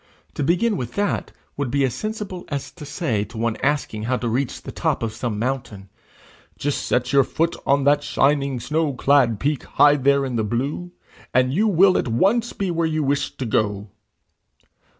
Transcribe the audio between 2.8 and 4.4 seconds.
say to one asking how to